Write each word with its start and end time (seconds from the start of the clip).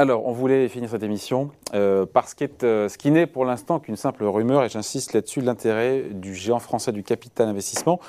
Alors, 0.00 0.24
on 0.24 0.32
voulait 0.32 0.66
finir 0.70 0.88
cette 0.88 1.02
émission 1.02 1.50
euh, 1.74 2.06
par 2.06 2.24
euh, 2.62 2.88
ce 2.88 2.96
qui 2.96 3.10
n'est 3.10 3.26
pour 3.26 3.44
l'instant 3.44 3.80
qu'une 3.80 3.96
simple 3.96 4.24
rumeur, 4.24 4.64
et 4.64 4.70
j'insiste 4.70 5.12
là-dessus, 5.12 5.42
l'intérêt 5.42 6.04
du 6.10 6.34
géant 6.34 6.58
français 6.58 6.90
du 6.90 7.02
capital 7.02 7.50
investissement 7.50 8.00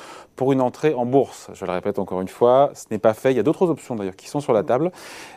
pour 0.42 0.54
une 0.54 0.62
entrée 0.62 0.96
en 0.96 1.06
bourse. 1.06 1.52
Je 1.54 1.66
le 1.66 1.72
répète 1.72 2.00
encore 2.00 2.20
une 2.20 2.28
fois, 2.28 2.72
ce 2.74 2.86
n'est 2.90 2.98
pas 2.98 3.14
fait. 3.14 3.30
Il 3.32 3.38
y 3.38 3.40
a 3.40 3.44
d'autres 3.44 3.70
options 3.70 3.96
d'ailleurs 3.96 4.16
qui 4.16 4.28
sont 4.28 4.40
sur 4.40 4.54
la 4.54 4.64
table, 4.64 4.92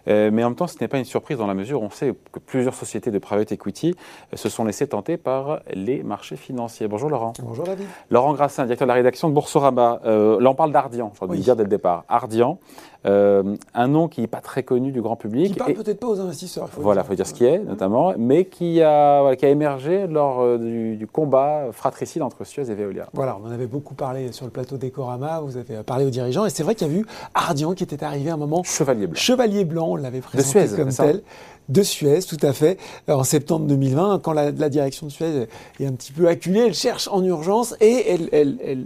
euh, 0.08 0.30
mais 0.32 0.42
en 0.42 0.48
même 0.48 0.56
temps, 0.56 0.66
ce 0.66 0.78
n'est 0.80 0.88
pas 0.88 0.96
une 0.96 1.04
surprise 1.04 1.36
dans 1.36 1.46
la 1.46 1.52
mesure 1.52 1.82
où 1.82 1.84
on 1.84 1.90
sait 1.90 2.14
que 2.32 2.38
plusieurs 2.38 2.72
sociétés 2.72 3.10
de 3.10 3.18
private 3.18 3.52
equity 3.52 3.94
euh, 4.32 4.36
se 4.38 4.48
sont 4.48 4.64
laissées 4.64 4.86
tenter 4.86 5.18
par 5.18 5.60
les 5.74 6.02
marchés 6.02 6.36
financiers. 6.36 6.88
Bonjour 6.88 7.10
Laurent. 7.10 7.34
Bonjour 7.42 7.66
David. 7.66 7.86
Laurent 8.08 8.32
Grassin, 8.32 8.64
directeur 8.64 8.86
de 8.86 8.92
la 8.92 8.94
rédaction 8.94 9.28
de 9.28 9.34
Boursorama. 9.34 10.00
Euh, 10.06 10.40
là, 10.40 10.48
on 10.48 10.54
parle 10.54 10.72
d'Ardian, 10.72 11.12
j'ai 11.14 11.22
envie 11.22 11.32
de 11.32 11.36
Oui. 11.36 11.44
dire 11.44 11.54
dès 11.56 11.64
le 11.64 11.68
départ. 11.68 12.04
Ardian, 12.08 12.58
euh, 13.04 13.56
un 13.74 13.88
nom 13.88 14.08
qui 14.08 14.22
n'est 14.22 14.26
pas 14.26 14.40
très 14.40 14.62
connu 14.62 14.90
du 14.90 15.02
grand 15.02 15.16
public. 15.16 15.52
Qui 15.52 15.58
parle 15.58 15.74
peut-être 15.74 16.00
pas 16.00 16.06
aux 16.06 16.18
investisseurs. 16.18 16.64
il 16.68 16.76
faut 16.76 16.80
voilà, 16.80 17.02
il 17.02 17.06
faut 17.06 17.14
dire 17.14 17.26
ce 17.26 17.34
qui 17.34 17.44
est, 17.44 17.58
notamment, 17.58 18.14
mais 18.16 18.46
qui 18.46 18.80
a, 18.80 19.20
voilà, 19.20 19.36
qui 19.36 19.44
a 19.44 19.50
émergé 19.50 20.06
lors 20.06 20.58
du, 20.58 20.96
du 20.96 21.06
combat 21.06 21.66
fratricide 21.72 22.22
entre 22.22 22.44
Suez 22.44 22.70
et 22.70 22.74
Veolia. 22.74 23.08
Voilà, 23.12 23.36
on 23.42 23.46
en 23.46 23.50
avait 23.50 23.66
beaucoup 23.66 23.92
parlé 23.92 24.32
sur 24.32 24.46
le 24.46 24.50
plateau 24.50 24.78
vous 24.96 25.56
avez 25.56 25.82
parlé 25.82 26.04
aux 26.04 26.10
dirigeants, 26.10 26.46
et 26.46 26.50
c'est 26.50 26.62
vrai 26.62 26.74
qu'il 26.74 26.86
y 26.86 26.90
a 26.90 26.94
eu 26.94 27.06
Ardian 27.34 27.74
qui 27.74 27.82
était 27.84 28.02
arrivé 28.04 28.30
à 28.30 28.34
un 28.34 28.36
moment 28.36 28.62
Chevalier 28.62 29.06
blanc. 29.06 29.16
Chevalier 29.18 29.64
blanc, 29.64 29.88
on 29.90 29.96
l'avait 29.96 30.20
présenté 30.20 30.48
Suez, 30.66 30.76
comme 30.76 30.90
tel. 31.06 31.22
De 31.68 31.82
Suez, 31.82 32.20
tout 32.22 32.36
à 32.42 32.52
fait, 32.52 32.78
euh, 33.08 33.14
en 33.14 33.24
septembre 33.24 33.66
2020, 33.66 34.20
quand 34.22 34.32
la, 34.32 34.50
la 34.50 34.68
direction 34.68 35.06
de 35.06 35.12
Suez 35.12 35.48
est 35.80 35.86
un 35.86 35.92
petit 35.92 36.12
peu 36.12 36.28
acculée, 36.28 36.60
elle 36.60 36.74
cherche 36.74 37.08
en 37.08 37.22
urgence 37.24 37.74
et 37.80 38.10
elle, 38.10 38.28
elle- 38.32 38.58
elle 38.62 38.84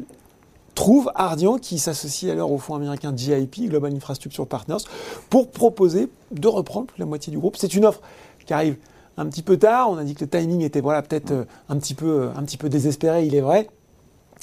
trouve 0.76 1.10
Ardian 1.16 1.58
qui 1.58 1.78
s'associe 1.80 2.30
alors 2.30 2.52
au 2.52 2.58
fonds 2.58 2.76
américain 2.76 3.12
GIP, 3.14 3.68
Global 3.68 3.92
Infrastructure 3.94 4.46
Partners, 4.46 4.76
pour 5.28 5.50
proposer 5.50 6.08
de 6.30 6.46
reprendre 6.46 6.86
la 6.98 7.04
moitié 7.06 7.32
du 7.32 7.38
groupe. 7.38 7.56
C'est 7.56 7.74
une 7.74 7.84
offre 7.84 8.00
qui 8.46 8.52
arrive 8.54 8.76
un 9.16 9.26
petit 9.26 9.42
peu 9.42 9.56
tard. 9.56 9.90
On 9.90 9.98
a 9.98 10.04
dit 10.04 10.14
que 10.14 10.20
le 10.24 10.30
timing 10.30 10.60
était 10.62 10.80
voilà 10.80 11.02
peut-être 11.02 11.32
euh, 11.32 11.44
un 11.68 11.76
petit 11.78 11.94
peu 11.94 12.28
un 12.36 12.42
petit 12.44 12.56
peu 12.58 12.68
désespéré, 12.68 13.26
il 13.26 13.34
est 13.34 13.40
vrai. 13.40 13.68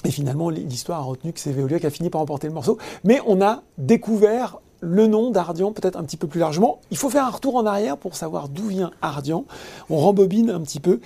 Et 0.03 0.11
finalement, 0.11 0.49
l'histoire 0.49 0.99
a 0.99 1.03
retenu 1.03 1.33
que 1.33 1.39
c'est 1.39 1.51
Veolia 1.51 1.79
qui 1.79 1.85
a 1.85 1.89
fini 1.89 2.09
par 2.09 2.21
emporter 2.21 2.47
le 2.47 2.53
morceau. 2.53 2.77
Mais 3.03 3.21
on 3.25 3.41
a 3.41 3.63
découvert 3.77 4.59
le 4.81 5.07
nom 5.07 5.31
d'Ardian 5.31 5.71
peut-être 5.71 5.97
un 5.97 6.03
petit 6.03 6.17
peu 6.17 6.27
plus 6.27 6.39
largement. 6.39 6.79
Il 6.91 6.97
faut 6.97 7.09
faire 7.09 7.25
un 7.25 7.31
retour 7.31 7.55
en 7.55 7.65
arrière 7.65 7.97
pour 7.97 8.15
savoir 8.15 8.49
d'où 8.49 8.67
vient 8.67 8.91
Ardian. 9.01 9.45
On 9.89 9.97
rembobine 9.97 10.49
un 10.49 10.61
petit 10.61 10.79
peu. 10.79 10.99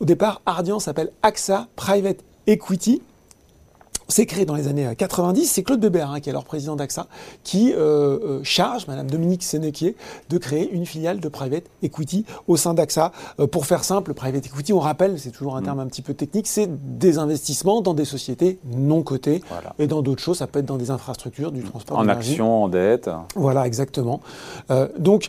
Au 0.00 0.04
départ, 0.04 0.40
Ardian 0.46 0.78
s'appelle 0.78 1.10
AXA 1.22 1.68
Private 1.76 2.20
Equity. 2.46 3.02
C'est 4.10 4.24
créé 4.24 4.46
dans 4.46 4.54
les 4.54 4.68
années 4.68 4.86
euh, 4.86 4.94
90. 4.94 5.44
C'est 5.44 5.62
Claude 5.62 5.80
Bébert, 5.80 6.10
hein, 6.10 6.20
qui 6.20 6.30
est 6.30 6.32
alors 6.32 6.44
président 6.46 6.76
d'AXA, 6.76 7.08
qui 7.44 7.74
euh, 7.74 7.76
euh, 7.78 8.40
charge 8.42 8.86
Madame 8.86 9.10
Dominique 9.10 9.42
Sénéquier 9.42 9.96
de 10.30 10.38
créer 10.38 10.70
une 10.72 10.86
filiale 10.86 11.20
de 11.20 11.28
private 11.28 11.64
equity 11.82 12.24
au 12.46 12.56
sein 12.56 12.72
d'AXA. 12.72 13.12
Euh, 13.38 13.46
pour 13.46 13.66
faire 13.66 13.84
simple, 13.84 14.14
private 14.14 14.46
equity, 14.46 14.72
on 14.72 14.78
rappelle, 14.78 15.18
c'est 15.18 15.30
toujours 15.30 15.56
un 15.56 15.62
terme 15.62 15.80
un 15.80 15.86
petit 15.86 16.00
peu 16.00 16.14
technique, 16.14 16.46
c'est 16.46 16.70
des 16.98 17.18
investissements 17.18 17.82
dans 17.82 17.92
des 17.92 18.06
sociétés 18.06 18.58
non 18.74 19.02
cotées 19.02 19.42
Voilà. 19.50 19.74
et 19.78 19.86
dans 19.86 20.00
d'autres 20.00 20.22
choses. 20.22 20.38
Ça 20.38 20.46
peut 20.46 20.60
être 20.60 20.66
dans 20.66 20.78
des 20.78 20.90
infrastructures, 20.90 21.52
du 21.52 21.62
transport 21.62 21.98
En 21.98 22.08
action, 22.08 22.64
en 22.64 22.68
dette. 22.68 23.10
Voilà, 23.36 23.66
exactement. 23.66 24.20
Euh, 24.70 24.88
donc, 24.98 25.28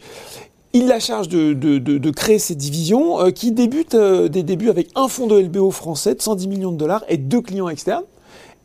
il 0.72 0.90
a 0.94 1.02
charge 1.02 1.28
de, 1.28 1.52
de- 1.52 1.80
de- 1.80 1.98
de 1.98 2.12
créer 2.12 2.40
cette 2.40 2.58
division 2.60 3.20
euh, 3.20 3.32
qui 3.32 3.52
débute 3.52 3.96
euh, 3.96 4.30
des 4.30 4.44
débuts 4.44 4.70
avec 4.70 4.88
un 4.96 5.10
fonds 5.10 5.28
de 5.28 5.38
LBO 5.38 5.70
français 5.72 6.16
de 6.16 6.22
110 6.22 6.48
millions 6.48 6.72
de 6.72 6.78
dollars 6.78 7.04
et 7.10 7.18
deux 7.18 7.42
clients 7.42 7.68
externes. 7.68 8.04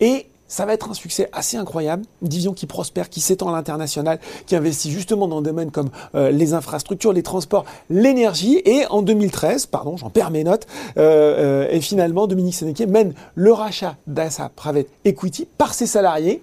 Et 0.00 0.27
ça 0.47 0.67
va 0.67 0.75
être 0.75 0.91
un 0.91 0.95
succès 0.95 1.28
assez 1.33 1.56
incroyable, 1.56 2.05
une 2.23 2.28
division 2.28 2.53
qui 2.53 2.67
prospère, 2.67 3.09
qui 3.09 3.20
s'étend 3.20 3.48
à 3.48 3.53
l'international, 3.53 4.20
qui 4.47 4.55
investit 4.55 4.91
justement 4.91 5.27
dans 5.27 5.41
des 5.41 5.50
domaines 5.50 5.70
comme 5.70 5.91
euh, 6.14 6.31
les 6.31 6.55
infrastructures, 6.55 7.12
les 7.12 7.23
transports, 7.23 7.64
l'énergie. 7.91 8.60
Et 8.65 8.87
en 8.87 9.03
2013, 9.03 9.66
pardon, 9.66 9.97
j'en 9.97 10.10
perds 10.10 10.31
mes 10.31 10.44
notes, 10.44 10.66
euh, 10.97 11.65
euh, 11.65 11.69
et 11.71 11.81
finalement, 11.81 12.27
Dominique 12.27 12.55
Sénéquier 12.55 12.87
mène 12.87 13.15
le 13.34 13.53
rachat 13.53 13.97
d'ASA 14.06 14.50
Private 14.55 14.87
Equity 15.05 15.49
par 15.59 15.75
ses 15.75 15.87
salariés. 15.87 16.43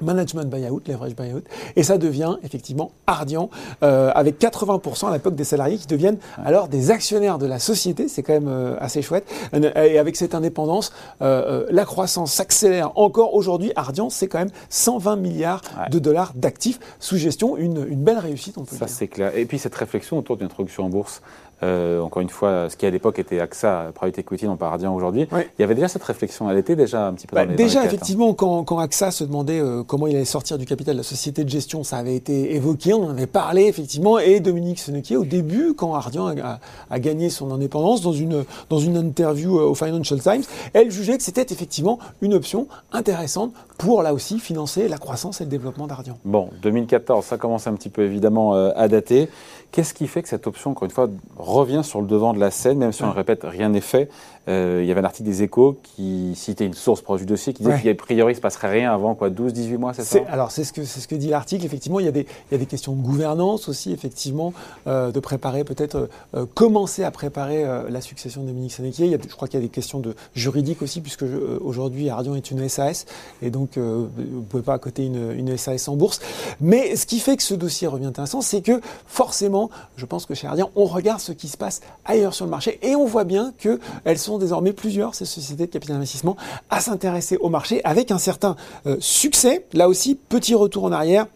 Management 0.00 0.48
buyout, 0.50 0.80
leverage 0.86 1.14
buyout, 1.16 1.42
et 1.76 1.82
ça 1.82 1.98
devient 1.98 2.36
effectivement 2.42 2.90
Ardian, 3.06 3.50
euh, 3.82 4.10
avec 4.14 4.38
80% 4.38 5.08
à 5.08 5.12
l'époque 5.12 5.34
des 5.34 5.44
salariés 5.44 5.76
qui 5.78 5.86
deviennent 5.86 6.18
alors 6.44 6.68
des 6.68 6.90
actionnaires 6.90 7.38
de 7.38 7.46
la 7.46 7.58
société, 7.58 8.08
c'est 8.08 8.22
quand 8.22 8.32
même 8.34 8.48
euh, 8.48 8.76
assez 8.80 9.02
chouette. 9.02 9.24
Et 9.52 9.98
avec 9.98 10.16
cette 10.16 10.34
indépendance, 10.34 10.92
euh, 11.22 11.66
la 11.70 11.84
croissance 11.84 12.32
s'accélère 12.32 12.92
encore. 12.98 13.34
Aujourd'hui, 13.34 13.72
Ardian, 13.76 14.10
c'est 14.10 14.28
quand 14.28 14.38
même 14.38 14.50
120 14.70 15.16
milliards 15.16 15.62
Ouais. 15.78 15.88
de 15.90 15.98
dollars 15.98 16.32
d'actifs 16.34 16.78
sous 16.98 17.16
gestion, 17.16 17.56
une, 17.56 17.86
une 17.88 18.02
belle 18.02 18.18
réussite, 18.18 18.58
on 18.58 18.64
peut 18.64 18.76
Ça, 18.76 18.84
le 18.84 18.86
dire. 18.88 18.96
c'est 18.96 19.08
clair. 19.08 19.36
Et 19.36 19.44
puis, 19.44 19.58
cette 19.58 19.74
réflexion 19.74 20.18
autour 20.18 20.36
d'une 20.36 20.46
introduction 20.46 20.84
en 20.84 20.88
bourse, 20.88 21.20
euh, 21.62 22.00
encore 22.00 22.22
une 22.22 22.28
fois, 22.28 22.68
ce 22.70 22.76
qui 22.76 22.86
à 22.86 22.90
l'époque 22.90 23.18
était 23.18 23.40
AXA, 23.40 23.92
Private 23.94 24.18
Equity, 24.20 24.46
non 24.46 24.56
pas 24.56 24.68
Ardian 24.68 24.94
aujourd'hui, 24.94 25.26
Oui. 25.32 25.40
il 25.58 25.62
y 25.62 25.64
avait 25.64 25.74
déjà 25.74 25.88
cette 25.88 26.04
réflexion. 26.04 26.50
Elle 26.50 26.58
était 26.58 26.76
déjà 26.76 27.06
un 27.08 27.12
petit 27.14 27.26
peu 27.26 27.34
Bah, 27.34 27.44
dans 27.44 27.50
les 27.50 27.56
dans 27.56 27.62
les 27.62 27.68
déjà, 27.68 27.80
hein. 27.80 27.84
effectivement, 27.84 28.32
quand, 28.34 28.64
quand 28.64 28.78
AXA 28.78 29.10
se 29.10 29.24
demandait 29.24 29.58
euh, 29.60 29.82
comment 29.82 30.06
il 30.06 30.14
allait 30.16 30.24
sortir 30.24 30.58
du 30.58 30.66
capital 30.66 30.94
de 30.94 31.00
la 31.00 31.04
société 31.04 31.44
de 31.44 31.48
gestion, 31.48 31.82
ça 31.84 31.96
avait 31.96 32.14
été 32.16 32.54
évoqué, 32.54 32.94
on 32.94 33.04
en 33.06 33.10
avait 33.10 33.26
parlé, 33.26 33.64
effectivement, 33.64 34.18
et 34.18 34.40
Dominique 34.40 34.78
Senequier, 34.78 35.16
au 35.16 35.24
début, 35.24 35.74
quand 35.74 35.94
Ardian 35.94 36.26
a, 36.28 36.32
a- 36.40 36.58
a 36.90 36.98
gagné 37.00 37.30
son 37.30 37.50
indépendance, 37.50 38.00
dans 38.02 38.12
une, 38.12 38.44
dans 38.70 38.78
une 38.78 38.96
interview 38.96 39.58
euh, 39.58 39.62
au 39.64 39.74
Financial 39.74 40.20
Times, 40.20 40.42
elle 40.74 40.90
jugeait 40.90 41.16
que 41.16 41.22
c'était 41.24 41.46
effectivement 41.52 41.98
une 42.22 42.34
option 42.34 42.68
intéressante 42.92 43.52
pour, 43.78 44.02
là 44.02 44.12
aussi, 44.14 44.38
financer 44.38 44.88
la 44.88 44.98
croissance 44.98 45.40
et 45.40 45.44
le 45.44 45.50
développement 45.50 45.86
d'Ardian. 45.86 46.18
Bon, 46.24 46.50
2014, 46.62 47.24
ça 47.24 47.36
commence 47.36 47.66
un 47.66 47.74
petit 47.74 47.88
peu 47.90 48.02
évidemment 48.02 48.54
euh, 48.54 48.70
à 48.76 48.88
dater. 48.88 49.28
Qu'est-ce 49.70 49.92
qui 49.94 50.06
fait 50.06 50.22
que 50.22 50.28
cette 50.28 50.46
option, 50.46 50.70
encore 50.70 50.84
une 50.86 50.90
fois, 50.90 51.08
revient 51.48 51.80
sur 51.84 52.00
le 52.00 52.06
devant 52.06 52.32
de 52.32 52.38
la 52.38 52.50
scène, 52.50 52.78
même 52.78 52.92
si 52.92 53.02
on 53.02 53.06
le 53.06 53.12
répète, 53.12 53.40
rien 53.44 53.68
n'est 53.70 53.80
fait 53.80 54.08
Euh, 54.48 54.80
Il 54.82 54.88
y 54.88 54.90
avait 54.92 55.02
un 55.02 55.04
article 55.04 55.28
des 55.28 55.42
Échos 55.42 55.76
qui 55.82 56.32
citait 56.34 56.64
une 56.64 56.72
source 56.72 57.02
proche 57.02 57.20
du 57.20 57.26
dossier 57.26 57.52
qui 57.52 57.62
disait 57.64 57.74
Ouais. 57.74 57.82
qu'a 57.82 57.94
priori, 57.94 58.32
il 58.32 58.34
ne 58.34 58.36
se 58.36 58.40
passerait 58.40 58.70
rien 58.70 58.90
avant 58.94 59.14
quoi, 59.14 59.28
12, 59.28 59.52
18 59.52 59.76
mois, 59.76 59.92
c'est 59.92 60.04
ça? 60.04 60.20
Alors 60.30 60.50
c'est 60.52 60.64
ce 60.64 60.72
que 60.72 60.84
ce 60.86 61.06
que 61.06 61.14
dit 61.16 61.28
l'article. 61.28 61.66
Effectivement, 61.66 62.00
il 62.00 62.06
y 62.06 62.08
a 62.08 62.12
des 62.12 62.20
il 62.50 62.52
y 62.52 62.54
a 62.54 62.58
des 62.58 62.64
questions 62.64 62.94
de 62.94 63.02
gouvernance 63.02 63.68
aussi, 63.68 63.92
effectivement, 63.92 64.54
euh, 64.86 65.10
de 65.12 65.20
préparer 65.20 65.64
peut-être 65.64 66.08
euh, 66.34 66.46
commencer 66.54 67.04
à 67.04 67.10
préparer 67.10 67.62
la 67.90 68.00
succession 68.00 68.40
de 68.42 68.46
Dominique 68.46 68.72
Sénéquier. 68.72 69.04
Il 69.04 69.12
y 69.12 69.14
a, 69.14 69.18
je 69.22 69.34
crois 69.34 69.48
qu'il 69.48 69.60
y 69.60 69.62
a 69.62 69.66
des 69.66 69.72
questions 69.72 70.00
de 70.00 70.14
juridiques 70.34 70.80
aussi, 70.80 71.02
puisque 71.02 71.24
aujourd'hui 71.60 72.08
Ardian 72.08 72.34
est 72.34 72.50
une 72.50 72.66
SAS 72.70 73.04
et 73.42 73.50
donc 73.50 73.76
vous 73.76 74.42
pouvez 74.48 74.62
pas 74.62 74.74
à 74.74 74.78
côté 74.78 75.04
une, 75.04 75.32
une 75.36 75.56
SAS 75.58 75.88
en 75.88 75.96
bourse. 75.96 76.20
Mais 76.60 76.96
ce 76.96 77.04
qui 77.04 77.18
fait 77.20 77.36
que 77.36 77.42
ce 77.42 77.54
dossier 77.54 77.86
revient 77.86 78.06
intéressant, 78.06 78.40
c'est 78.40 78.62
que 78.62 78.80
forcément, 79.06 79.68
je 79.96 80.06
pense 80.06 80.24
que 80.24 80.34
chez 80.34 80.46
Ardian, 80.46 80.70
on 80.74 80.86
regarde 80.86 81.20
ce 81.20 81.32
qui 81.38 81.48
se 81.48 81.56
passe 81.56 81.80
ailleurs 82.04 82.34
sur 82.34 82.44
le 82.44 82.50
marché 82.50 82.78
et 82.82 82.94
on 82.94 83.06
voit 83.06 83.24
bien 83.24 83.54
que 83.58 83.80
elles 84.04 84.18
sont 84.18 84.38
désormais 84.38 84.72
plusieurs 84.72 85.14
ces 85.14 85.24
sociétés 85.24 85.66
de 85.66 85.72
capital 85.72 85.96
investissement 85.96 86.36
à 86.68 86.80
s'intéresser 86.80 87.38
au 87.38 87.48
marché 87.48 87.80
avec 87.84 88.10
un 88.10 88.18
certain 88.18 88.56
euh, 88.86 88.96
succès. 89.00 89.66
Là 89.72 89.88
aussi, 89.88 90.14
petit 90.14 90.54
retour 90.54 90.84
en 90.84 90.92
arrière. 90.92 91.26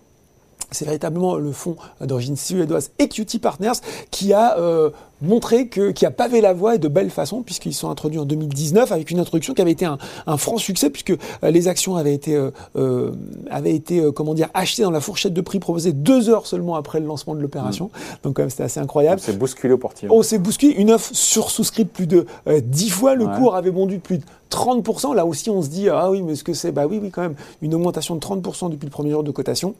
C'est 0.72 0.84
véritablement 0.84 1.36
le 1.36 1.52
fonds 1.52 1.76
d'origine 2.00 2.36
suédoise 2.36 2.90
Equity 2.98 3.38
Partners 3.38 3.72
qui 4.10 4.32
a 4.32 4.58
euh, 4.58 4.90
montré 5.20 5.68
que, 5.68 5.90
qui 5.92 6.04
a 6.06 6.10
pavé 6.10 6.40
la 6.40 6.52
voie 6.52 6.74
et 6.74 6.78
de 6.78 6.88
belle 6.88 7.10
façon 7.10 7.42
puisqu'ils 7.42 7.74
sont 7.74 7.90
introduits 7.90 8.18
en 8.18 8.24
2019 8.24 8.90
avec 8.92 9.10
une 9.10 9.18
introduction 9.20 9.54
qui 9.54 9.62
avait 9.62 9.70
été 9.72 9.84
un, 9.84 9.98
un 10.26 10.36
franc 10.36 10.58
succès 10.58 10.90
puisque 10.90 11.10
euh, 11.10 11.50
les 11.50 11.68
actions 11.68 11.96
avaient 11.96 12.14
été, 12.14 12.34
euh, 12.76 13.12
avaient 13.50 13.74
été 13.74 14.02
comment 14.14 14.34
dire, 14.34 14.48
achetées 14.54 14.82
dans 14.82 14.90
la 14.90 15.00
fourchette 15.00 15.34
de 15.34 15.40
prix 15.40 15.58
proposée 15.60 15.92
deux 15.92 16.28
heures 16.28 16.46
seulement 16.46 16.74
après 16.76 17.00
le 17.00 17.06
lancement 17.06 17.34
de 17.34 17.40
l'opération. 17.40 17.90
Donc 18.22 18.36
quand 18.36 18.42
même 18.42 18.50
c'était 18.50 18.64
assez 18.64 18.80
incroyable. 18.80 19.20
C'est 19.22 19.38
bousculé 19.38 19.72
au 19.74 19.78
portier. 19.78 20.08
On 20.10 20.22
s'est 20.22 20.38
bousculé, 20.38 20.72
une 20.74 20.90
offre 20.90 21.10
sursouscrite 21.14 21.90
plus 21.92 22.06
de 22.06 22.26
euh, 22.48 22.60
10 22.62 22.90
fois, 22.90 23.14
le 23.14 23.22
Ouais. 23.26 23.36
cours 23.38 23.54
avait 23.54 23.70
bondu 23.70 23.96
de 23.98 24.02
plus 24.02 24.18
de 24.18 24.24
30%. 24.50 25.14
Là 25.14 25.24
aussi, 25.24 25.48
on 25.48 25.62
se 25.62 25.68
dit, 25.68 25.88
ah 25.88 26.10
oui, 26.10 26.22
mais 26.22 26.34
ce 26.34 26.42
que 26.44 26.52
c'est 26.52 26.72
Bah 26.72 26.86
oui, 26.88 26.98
oui, 27.00 27.10
quand 27.10 27.22
même, 27.22 27.34
une 27.62 27.74
augmentation 27.74 28.14
de 28.16 28.20
30% 28.20 28.68
depuis 28.70 28.84
le 28.86 28.90
premier 28.90 29.10
jour 29.12 29.22
de 29.22 29.30
cotation. 29.30 29.74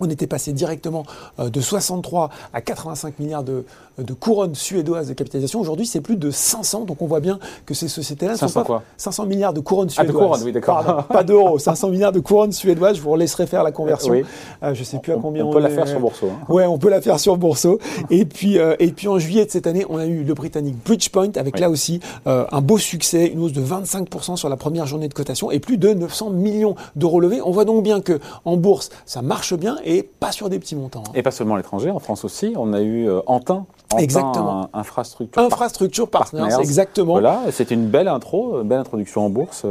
On 0.00 0.08
était 0.10 0.26
passé 0.26 0.52
directement 0.52 1.04
euh, 1.40 1.48
de 1.50 1.60
63 1.60 2.30
à 2.52 2.60
85 2.60 3.18
milliards 3.18 3.42
de, 3.42 3.64
de 3.98 4.12
couronnes 4.14 4.54
suédoises 4.54 5.08
de 5.08 5.14
capitalisation. 5.14 5.60
Aujourd'hui, 5.60 5.86
c'est 5.86 6.00
plus 6.00 6.16
de 6.16 6.30
500. 6.30 6.84
Donc 6.84 7.02
on 7.02 7.06
voit 7.06 7.20
bien 7.20 7.38
que 7.66 7.74
ces 7.74 7.88
sociétés-là 7.88 8.34
sont 8.34 8.46
500 8.48 8.60
pas 8.60 8.66
quoi? 8.66 8.82
500 8.96 9.26
milliards 9.26 9.52
de 9.52 9.60
couronnes 9.60 9.88
Ah, 9.96 10.02
de 10.02 10.08
suédoises. 10.08 10.26
couronnes, 10.28 10.42
oui, 10.44 10.52
d'accord. 10.52 10.82
Pardon, 10.84 11.02
pas 11.02 11.24
d'euros. 11.24 11.58
500 11.58 11.88
milliards 11.90 12.12
de 12.12 12.20
couronnes 12.20 12.52
suédoises. 12.52 12.96
Je 12.96 13.02
vous 13.02 13.14
laisserai 13.16 13.46
faire 13.46 13.62
la 13.62 13.72
conversion. 13.72 14.12
Oui. 14.12 14.24
Euh, 14.62 14.74
je 14.74 14.84
sais 14.84 14.98
plus 14.98 15.12
à 15.12 15.16
combien 15.16 15.44
on 15.44 15.50
peut 15.52 15.58
la 15.60 15.70
est. 15.70 15.74
faire 15.74 15.88
sur 15.88 16.00
Bourseau. 16.00 16.26
hein. 16.28 16.52
Ouais, 16.52 16.66
on 16.66 16.78
peut 16.78 16.90
la 16.90 17.00
faire 17.00 17.18
sur 17.20 17.36
Bourseau. 17.36 17.78
Et 18.10 18.24
puis, 18.24 18.58
euh, 18.58 18.76
et 18.78 18.92
puis 18.92 19.08
en 19.08 19.18
juillet 19.18 19.44
de 19.46 19.50
cette 19.50 19.66
année, 19.66 19.84
on 19.88 19.98
a 19.98 20.06
eu 20.06 20.22
le 20.24 20.34
britannique 20.34 20.76
Bridgepoint 20.84 21.30
avec 21.36 21.54
Oui. 21.54 21.60
là 21.60 21.70
aussi 21.70 22.00
euh, 22.26 22.44
un 22.52 22.60
beau 22.60 22.78
succès, 22.78 23.26
une 23.26 23.40
hausse 23.42 23.52
de 23.52 23.62
25% 23.62 24.36
sur 24.36 24.48
la 24.48 24.56
première 24.56 24.86
journée 24.86 25.08
de 25.08 25.14
cotation 25.14 25.50
et 25.50 25.58
plus 25.58 25.78
de 25.78 25.92
900 25.92 26.30
millions 26.30 26.74
d'euros 26.96 27.20
levés. 27.20 27.40
On 27.44 27.50
voit 27.50 27.64
donc 27.64 27.82
bien 27.82 28.00
que 28.00 28.18
en 28.44 28.56
bourse, 28.56 28.90
ça 29.06 29.22
marche 29.22 29.54
bien 29.54 29.76
et 29.84 29.87
pas 30.02 30.32
sur 30.32 30.48
des 30.48 30.58
petits 30.58 30.76
montants. 30.76 31.02
hein. 31.08 31.12
Et 31.14 31.22
pas 31.22 31.30
seulement 31.30 31.54
à 31.54 31.56
l'étranger, 31.58 31.90
en 31.90 31.98
France 31.98 32.24
aussi, 32.24 32.54
on 32.56 32.72
a 32.72 32.80
eu 32.80 33.08
euh, 33.08 33.20
Antin, 33.26 33.66
Antin 33.92 34.02
Exactement. 34.02 34.68
un- 34.72 34.78
infrastructure. 34.78 35.42
Infrastructure 35.42 36.08
Partners, 36.08 36.40
Partners. 36.48 36.60
exactement. 36.62 37.12
Voilà, 37.12 37.40
c'était 37.50 37.74
une 37.74 37.86
belle 37.88 38.08
intro, 38.08 38.60
une 38.62 38.68
belle 38.68 38.80
introduction 38.80 39.24
en 39.26 39.30
bourse, 39.30 39.64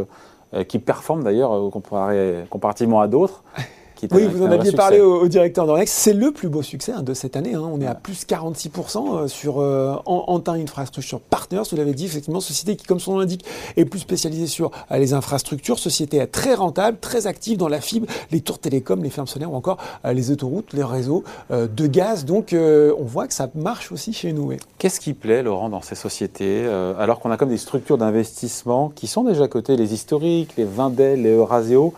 euh, 0.54 0.64
qui 0.64 0.80
performe 0.80 1.24
d'ailleurs 1.24 1.54
euh, 1.54 2.44
comparativement 2.50 3.00
à 3.02 3.08
d'autres. 3.08 3.44
qui 3.98 4.08
Oui, 4.12 4.26
vous 4.28 4.44
en 4.46 4.52
aviez 4.52 4.72
parlé 4.72 5.02
au, 5.02 5.22
au 5.22 5.28
directeur 5.28 5.66
d'Ornex. 5.68 5.92
C'est 5.92 6.14
le 6.14 6.32
plus 6.32 6.48
beau 6.48 6.62
succès 6.62 6.94
hein, 6.94 7.02
de 7.02 7.14
cette 7.14 7.36
année. 7.36 7.54
hein. 7.56 7.70
On 7.70 7.82
est 7.82 7.86
à 7.88 7.96
plus 7.96 8.26
46% 8.26 9.24
euh, 9.24 9.28
sur 9.28 9.60
euh, 9.60 9.96
An- 10.06 10.24
Antin 10.28 10.54
Infrastructure 10.54 11.20
Partners. 11.20 11.64
Vous 11.70 11.78
l'avez 11.78 11.94
dit, 11.94 12.06
effectivement, 12.06 12.40
société 12.40 12.76
qui, 12.76 12.86
comme 12.86 13.00
son 13.00 13.14
nom 13.14 13.20
l'indique, 13.20 13.44
est 13.76 13.86
plus 13.86 14.00
spécialisée 14.00 14.48
sur 14.48 14.72
euh, 14.92 14.98
les 14.98 15.14
infrastructures. 15.14 15.80
Société 15.80 16.26
très 16.28 16.54
rentable, 16.54 16.98
très 17.02 17.28
active 17.28 17.58
dans 17.58 17.68
la 17.68 17.82
fibre, 17.82 18.08
les 18.32 18.42
tours 18.42 18.60
télécoms, 18.60 19.02
les 19.04 19.10
fermes 19.10 19.28
solaires 19.28 19.52
ou 19.52 19.56
encore 19.56 19.78
euh, 20.06 20.14
les 20.14 20.32
autoroutes, 20.32 20.74
les 20.74 20.84
réseaux 20.84 21.24
de 21.50 21.88
gaz. 21.88 22.26
Donc, 22.26 22.54
on 22.54 23.04
voit 23.04 23.28
que 23.28 23.34
ça 23.34 23.50
marche 23.56 23.92
aussi 23.92 24.14
chez 24.14 24.32
nous. 24.34 24.44
oui. 24.50 24.58
Qu'est-ce 24.78 25.00
qui 25.00 25.14
plaît, 25.14 25.42
Laurent, 25.44 25.70
dans 25.70 25.82
ces 25.82 25.96
sociétés, 25.96 26.66
alors 27.00 27.20
qu'on 27.20 27.32
a 27.32 27.38
comme 27.38 27.50
des 27.50 27.58
structures 27.58 27.98
d'investissement 27.98 28.90
qui 28.90 29.08
sont 29.08 29.24
déjà 29.24 29.48
cotées, 29.48 29.76
les 29.76 29.94
historiques, 29.94 30.54
les 30.58 30.64
Vindel, 30.66 31.24
les 31.24 31.32
Eurasio, 31.34 31.94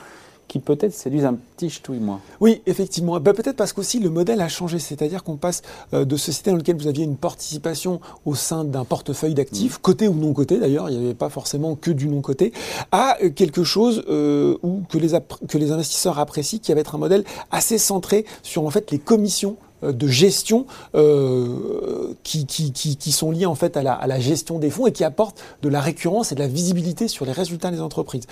qui 0.50 0.60
peut-être 0.60 0.94
séduisent 0.94 1.24
un 1.26 1.36
petit 1.56 1.70
ch'touille 1.70 2.00
moins 2.00 2.20
Oui, 2.42 2.62
effectivement. 2.66 3.18
Bah, 3.22 3.34
Peut-être 3.34 3.56
parce 3.56 3.72
qu'aussi 3.72 4.00
le 4.00 4.10
modèle 4.10 4.42
a 4.42 4.50
changé, 4.50 4.80
c'est-à-dire 4.80 5.24
qu'on 5.24 5.38
passe 5.38 5.62
euh, 5.94 6.04
de 6.04 6.18
sociétés 6.18 6.52
dans 6.52 6.58
lesquelles 6.58 6.76
vous 6.76 6.88
aviez 6.88 7.06
une 7.06 7.16
participation 7.16 8.02
au 8.26 8.36
sein 8.36 8.66
d'un 8.66 8.84
portefeuille 8.84 9.34
d'actifs, 9.36 9.78
coté 9.78 10.10
ou 10.10 10.14
non 10.14 10.34
coté 10.34 10.58
d'ailleurs, 10.60 10.90
il 10.90 10.98
n'y 10.98 11.06
avait 11.06 11.14
pas 11.14 11.30
forcément 11.30 11.76
que 11.76 11.92
du 11.92 12.08
non 12.10 12.20
coté, 12.22 12.52
à 12.92 13.18
euh, 13.24 13.30
quelque 13.30 13.64
chose 13.64 14.04
euh, 14.10 14.58
où, 14.64 14.82
que, 14.90 14.98
les 14.98 15.16
app- 15.16 15.40
que 15.48 15.58
les 15.58 15.72
investisseurs 15.72 16.20
apprécient, 16.20 16.60
qui 16.60 16.74
va 16.74 16.80
être 16.82 16.96
un 16.96 17.00
modèle 17.00 17.24
assez 17.52 17.78
centré 17.78 18.26
sur 18.44 18.66
en 18.66 18.70
fait 18.72 18.92
les 18.92 19.00
commissions 19.00 19.56
de 19.84 20.08
gestion 20.08 20.66
euh, 20.96 22.14
qui, 22.24 22.46
qui, 22.46 22.72
qui, 22.72 23.12
sont 23.12 23.32
liées 23.32 23.46
en 23.46 23.56
fait 23.56 23.78
à 23.78 23.84
la, 23.84 23.94
à 23.94 24.08
la 24.08 24.20
gestion 24.20 24.60
des 24.60 24.70
fonds 24.70 24.88
et 24.88 24.92
qui 24.92 25.04
apportent 25.04 25.42
de 25.62 25.70
la 25.70 25.80
récurrence 25.80 26.32
et 26.32 26.36
de 26.36 26.40
la 26.40 26.48
visibilité 26.48 27.08
sur 27.08 27.26
les 27.26 27.32
résultats 27.32 27.72
des 27.72 27.82
entreprises. 27.82 28.24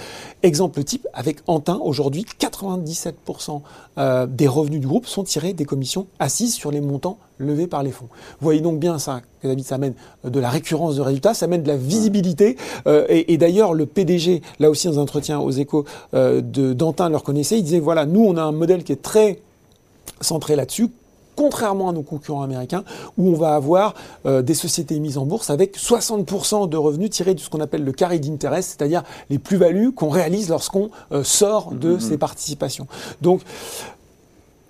Exemple 0.43 0.83
type, 0.83 1.07
avec 1.13 1.37
Antin, 1.47 1.79
aujourd'hui, 1.81 2.25
97% 2.39 3.61
euh, 3.97 4.27
des 4.27 4.47
revenus 4.47 4.81
du 4.81 4.87
groupe 4.87 5.07
sont 5.07 5.23
tirés 5.23 5.53
des 5.53 5.65
commissions 5.65 6.07
assises 6.19 6.53
sur 6.53 6.71
les 6.71 6.81
montants 6.81 7.17
levés 7.37 7.67
par 7.67 7.83
les 7.83 7.91
fonds. 7.91 8.07
Vous 8.09 8.45
voyez 8.45 8.61
donc 8.61 8.79
bien 8.79 8.99
ça, 8.99 9.21
que 9.41 9.61
ça 9.61 9.75
amène 9.75 9.93
de 10.23 10.39
la 10.39 10.49
récurrence 10.49 10.95
de 10.95 11.01
résultats, 11.01 11.33
ça 11.33 11.45
amène 11.45 11.63
de 11.63 11.67
la 11.67 11.77
visibilité. 11.77 12.57
euh, 12.87 13.05
et 13.09 13.37
d'ailleurs, 13.37 13.73
le 13.73 13.85
PDG, 13.85 14.41
là 14.59 14.69
aussi 14.69 14.87
dans 14.87 14.99
un 14.99 15.03
entretien 15.03 15.39
aux 15.39 15.51
échos 15.51 15.85
euh, 16.13 16.41
de 16.41 16.73
d'Antin, 16.73 17.09
le 17.09 17.17
reconnaissait, 17.17 17.57
il 17.57 17.63
disait, 17.63 17.79
voilà, 17.79 18.05
nous, 18.05 18.23
on 18.23 18.37
a 18.37 18.41
un 18.41 18.51
modèle 18.51 18.83
qui 18.83 18.91
est 18.91 19.01
très 19.01 19.39
centré 20.21 20.55
là-dessus, 20.55 20.89
contrairement 21.37 21.87
à 21.87 21.93
nos 21.93 22.01
concurrents 22.01 22.41
américains, 22.41 22.83
où 23.17 23.29
on 23.29 23.35
va 23.35 23.55
avoir 23.55 23.93
euh, 24.25 24.41
des 24.41 24.55
sociétés 24.55 24.99
mises 24.99 25.17
en 25.17 25.25
bourse 25.25 25.49
avec 25.49 25.77
60% 25.77 26.67
de 26.67 26.75
revenus 26.75 27.11
tirés 27.11 27.35
de 27.35 27.39
ce 27.39 27.49
qu'on 27.49 27.61
appelle 27.61 27.85
le 27.85 27.93
carry 27.93 28.19
d'intérêt, 28.19 28.61
c'est-à-dire 28.61 29.03
les 29.29 29.37
plus-values 29.39 29.93
qu'on 29.93 30.09
réalise 30.09 30.49
lorsqu'on 30.49 30.89
euh, 31.13 31.23
sort 31.23 31.71
de 31.71 31.99
ces 31.99 32.17
participations. 32.17 32.87
Donc, 33.21 33.41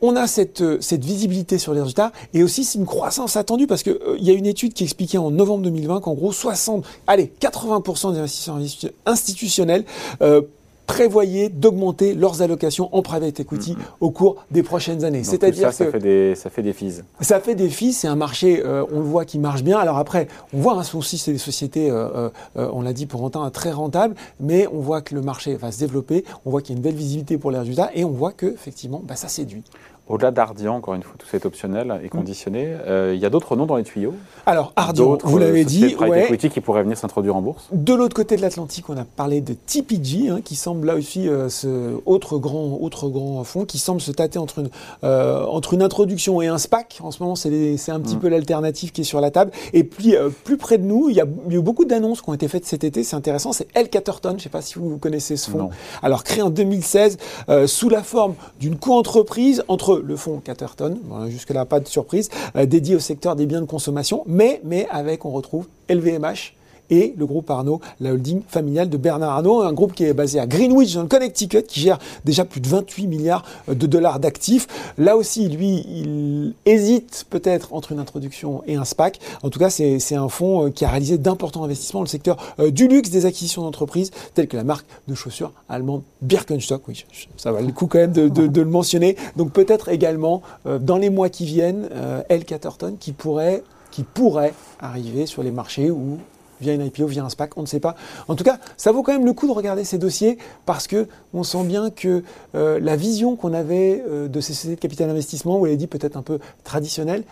on 0.02 0.16
a 0.16 0.28
cette, 0.28 0.62
euh, 0.62 0.78
cette 0.80 1.04
visibilité 1.04 1.58
sur 1.58 1.74
les 1.74 1.80
résultats 1.82 2.12
et 2.34 2.44
aussi 2.44 2.64
c'est 2.64 2.78
une 2.78 2.86
croissance 2.86 3.36
attendue 3.36 3.66
parce 3.66 3.82
qu'il 3.82 3.98
y 4.20 4.30
a 4.30 4.34
une 4.34 4.46
étude 4.46 4.74
qui 4.74 4.84
expliquait 4.84 5.18
en 5.18 5.32
novembre 5.32 5.64
2020 5.64 6.02
qu'en 6.02 6.14
gros 6.14 6.32
60, 6.32 6.86
allez 7.08 7.32
80% 7.42 8.14
des 8.14 8.20
investisseurs 8.20 8.60
institu- 8.60 8.92
institutionnels 9.08 9.86
euh, 10.22 10.44
prévoyaient 10.88 11.50
d'augmenter 11.50 12.16
leurs 12.16 12.42
allocations 12.42 12.90
en 12.96 13.02
private 13.02 13.40
equity 13.42 13.78
au 14.00 14.10
cours 14.10 14.46
des 14.50 14.64
prochaines 14.64 15.04
années. 15.04 15.24
C'est-à-dire 15.24 15.72
ça, 15.74 15.86
ça 15.86 15.92
fait 15.92 16.00
des, 16.00 16.34
ça 16.36 16.50
fait 16.50 16.64
des 16.64 16.74
fees. 16.74 17.04
ça 17.20 17.40
fait 17.40 17.56
des 17.56 17.70
filles, 17.70 17.94
c'est 17.94 18.08
un 18.08 18.16
marché, 18.16 18.64
euh, 18.66 18.86
on 18.92 19.00
le 19.00 19.06
voit, 19.06 19.26
qui 19.26 19.38
marche 19.38 19.64
bien. 19.64 19.78
Alors 19.78 19.98
après, 19.98 20.28
on 20.54 20.60
voit 20.60 20.74
hein, 20.74 20.84
ça 20.84 20.98
aussi, 20.98 21.18
c'est 21.18 21.34
des 21.34 21.38
sociétés, 21.38 21.92
euh, 21.92 22.30
euh, 22.58 22.70
on 22.74 22.82
l'a 22.82 22.94
dit 22.94 23.06
pour 23.06 23.22
longtemps, 23.22 23.48
très 23.52 23.72
rentables, 23.72 24.16
mais 24.40 24.66
on 24.68 24.80
voit 24.80 25.02
que 25.02 25.14
le 25.14 25.22
marché 25.22 25.56
va 25.56 25.72
se 25.72 25.80
développer, 25.80 26.24
on 26.46 26.52
voit 26.52 26.62
qu'il 26.62 26.74
y 26.74 26.76
a 26.76 26.78
une 26.78 26.84
belle 26.84 26.96
visibilité 26.96 27.38
pour 27.38 27.52
les 27.52 27.60
résultats, 27.60 27.92
et 27.94 28.06
on 28.06 28.12
voit 28.12 28.32
que 28.32 28.46
effectivement, 28.46 29.02
bah, 29.06 29.18
ça 29.18 29.28
séduit. 29.28 29.64
Au-delà 30.10 30.32
d'Ardian, 30.32 30.76
encore 30.76 30.94
une 30.94 31.04
fois, 31.04 31.16
tout 31.18 31.28
c'est 31.30 31.46
optionnel 31.46 32.00
et 32.04 32.08
conditionné, 32.08 32.76
euh, 32.88 33.14
il 33.14 33.20
y 33.20 33.26
a 33.26 33.30
d'autres 33.30 33.56
noms 33.58 33.66
dans 33.66 33.76
les 33.76 33.84
tuyaux 33.84 34.14
Alors, 34.46 34.72
Ardian, 34.76 35.18
vous 35.24 35.38
l'avez 35.38 35.64
euh, 35.64 35.66
dit, 35.66 35.96
ouais. 35.96 36.38
qui 36.38 36.62
pourraient 36.62 36.84
venir 36.84 36.98
s'introduire 36.98 37.36
en 37.36 37.42
bourse 37.42 37.68
De 37.74 37.94
l'autre 37.94 38.16
côté 38.16 38.38
de 38.38 38.42
l'Atlantique, 38.42 38.90
on 38.90 38.98
a 38.98 39.04
parlé 39.04 39.42
de 39.42 39.54
TPG, 39.54 40.30
hein, 40.30 40.40
qui 40.44 40.56
semble 40.56 40.88
là 40.88 40.96
aussi 40.96 41.28
euh, 41.28 41.50
ce 41.50 42.00
autre 42.06 42.38
grand, 42.38 42.78
autre 42.80 43.10
grand 43.10 43.44
fonds, 43.44 43.66
qui 43.66 43.80
semble 43.80 44.00
se 44.00 44.12
tâter 44.12 44.40
entre 44.40 44.60
une, 44.60 44.70
euh, 45.04 45.44
entre 45.46 45.74
une 45.74 45.82
introduction 45.82 46.42
et 46.42 46.48
un 46.48 46.58
SPAC. 46.58 47.00
En 47.04 47.12
ce 47.12 47.22
moment, 47.22 47.36
c'est 47.36 47.50
un 47.90 48.00
petit 48.00 48.16
Mm. 48.16 48.20
peu 48.20 48.30
l'alternative 48.30 48.92
qui 48.94 49.02
est 49.02 49.04
sur 49.04 49.20
la 49.20 49.32
table. 49.32 49.52
Et 49.74 49.84
puis, 49.84 50.16
plus 50.46 50.58
près 50.58 50.78
de 50.78 50.84
nous, 50.84 51.10
il 51.10 51.18
y, 51.18 51.22
a, 51.22 51.26
eu 51.50 51.60
beaucoup 51.60 51.86
d'annonces 51.86 52.22
qui 52.22 52.30
ont 52.30 52.34
été 52.34 52.48
faites 52.48 52.66
cet 52.66 52.84
été. 52.84 53.04
C'est 53.04 53.16
intéressant. 53.16 53.52
C'est 53.52 53.68
El 53.74 53.90
Caterton. 53.90 54.32
Je 54.32 54.36
ne 54.36 54.40
sais 54.40 54.50
pas 54.50 54.62
si 54.62 54.76
vous 54.80 54.98
connaissez 54.98 55.36
ce 55.36 55.50
fonds. 55.50 55.58
Non. 55.58 55.70
Alors, 56.02 56.24
créé 56.24 56.42
en 56.42 56.50
2016 56.50 57.18
euh, 57.50 57.68
sous 57.68 57.90
la 57.90 58.04
forme 58.04 58.36
d'une 58.60 58.78
co-entreprise 58.78 59.64
entre 59.68 59.97
le 60.04 60.16
fonds 60.16 60.40
Caterton, 60.40 61.00
jusque-là 61.28 61.66
pas 61.66 61.80
de 61.80 61.88
surprise, 61.88 62.30
euh, 62.56 62.66
dédié 62.66 62.96
au 62.96 63.00
secteur 63.00 63.36
des 63.36 63.46
biens 63.46 63.62
de 63.62 63.66
consommation, 63.66 64.24
mais, 64.26 64.62
mais 64.64 64.88
avec, 64.90 65.26
on 65.26 65.32
retrouve 65.32 65.68
LVMH 65.90 66.57
et 66.90 67.14
le 67.18 67.26
groupe 67.26 67.50
Arnaud, 67.50 67.80
la 68.00 68.12
holding 68.14 68.42
familiale 68.48 68.90
de 68.90 68.98
Bernard 68.98 69.32
Arnault, 69.32 69.62
un 69.62 69.74
groupe 69.74 69.94
qui 69.94 70.04
est 70.04 70.14
basé 70.14 70.40
à 70.40 70.48
Greenwich 70.48 70.94
dans 70.96 71.02
le 71.04 71.08
Connecticut, 71.08 71.64
qui 71.64 71.80
gère 71.82 72.00
déjà 72.26 72.46
plus 72.46 72.62
de 72.62 72.68
28 72.68 73.08
milliards 73.08 73.44
de 73.68 73.88
dollars 73.88 74.20
d'actifs. 74.20 74.68
Là 74.98 75.18
aussi, 75.18 75.48
lui, 75.50 75.86
il 75.90 76.54
hésite 76.66 77.26
peut-être 77.30 77.74
entre 77.74 77.92
une 77.92 78.00
introduction 78.00 78.64
et 78.68 78.76
un 78.76 78.86
SPAC. 78.86 79.20
En 79.44 79.50
tout 79.50 79.60
cas, 79.60 79.70
c'est 79.70 80.16
un 80.16 80.30
fonds 80.30 80.66
euh, 80.66 80.70
qui 80.70 80.86
a 80.86 80.90
réalisé 80.90 81.18
d'importants 81.18 81.64
investissements 81.64 82.00
dans 82.00 82.04
le 82.06 82.10
secteur 82.10 82.38
euh, 82.60 82.72
du 82.72 82.88
luxe, 82.88 83.10
des 83.10 83.26
acquisitions 83.26 83.64
d'entreprises, 83.64 84.12
telles 84.34 84.48
que 84.48 84.58
la 84.58 84.64
marque 84.64 84.86
de 85.08 85.16
chaussures 85.16 85.52
allemande 85.70 86.02
Birkenstock. 86.22 86.88
Oui, 86.88 87.06
ça 87.38 87.52
va 87.52 87.62
le 87.62 87.72
coup 87.72 87.88
quand 87.88 88.00
même 88.00 88.12
de, 88.12 88.30
de- 88.30 88.48
de 88.48 88.62
le 88.62 88.70
mentionner. 88.70 89.16
Donc 89.36 89.52
peut-être 89.52 89.90
également, 89.90 90.42
euh, 90.66 90.80
dans 90.80 90.98
les 90.98 91.10
mois 91.10 91.30
qui 91.30 91.46
viennent, 91.46 91.90
euh, 91.92 92.22
El 92.30 92.46
Caterton 92.46 92.96
qui 93.00 93.12
pourrait, 93.12 93.64
qui 93.92 94.04
pourrait 94.04 94.54
arriver 94.80 95.26
sur 95.26 95.44
les 95.44 95.52
marchés 95.52 95.92
où 95.92 96.18
via 96.62 96.74
une 96.74 96.86
IPO, 96.86 97.06
via 97.08 97.24
un 97.24 97.30
SPAC, 97.30 97.58
on 97.58 97.62
ne 97.62 97.66
sait 97.68 97.80
pas. 97.80 97.96
En 98.28 98.36
tout 98.36 98.44
cas, 98.44 98.58
ça 98.78 98.92
vaut 98.92 99.04
quand 99.04 99.14
même 99.14 99.26
le 99.26 99.34
coup 99.34 99.48
de 99.48 99.52
regarder 99.54 99.84
ces 99.84 99.98
dossiers 99.98 100.38
parce 100.66 100.88
que 100.88 101.08
on 101.34 101.44
sent 101.44 101.64
bien 101.64 101.90
que 101.90 102.24
euh, 102.56 102.80
la 102.80 102.96
vision 102.96 103.36
qu'on 103.36 103.54
avait 103.54 104.04
euh, 104.08 104.28
de 104.28 104.42
ces 104.42 104.54
sociétés 104.54 104.76
de 104.76 104.82
capital 104.82 105.10
investissement, 105.10 105.58
vous 105.58 105.66
l'avez 105.66 105.78
dit 105.78 105.88
peut-être 105.88 106.18
un 106.18 106.22
peu 106.22 106.40
traditionnelle, 106.64 107.24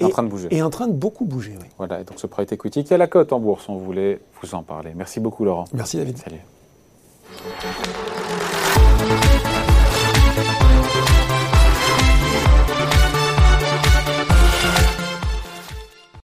En 0.00 0.06
est, 0.06 0.10
train 0.10 0.22
de 0.22 0.28
bouger. 0.28 0.48
est 0.54 0.62
en 0.62 0.70
train 0.70 0.86
de 0.88 0.92
beaucoup 0.92 1.24
bouger. 1.24 1.54
oui. 1.60 1.66
Voilà, 1.78 2.00
et 2.00 2.04
donc 2.04 2.18
ce 2.18 2.26
private 2.26 2.52
equity 2.52 2.84
qui 2.84 2.94
a 2.94 2.98
la 2.98 3.06
cote 3.06 3.32
en 3.32 3.40
bourse, 3.40 3.68
on 3.68 3.76
voulait 3.76 4.20
vous 4.42 4.54
en 4.54 4.62
parler. 4.62 4.92
Merci 4.94 5.20
beaucoup 5.20 5.44
Laurent. 5.44 5.64
Merci 5.72 5.96
David. 5.98 6.18
Salut. 6.18 6.40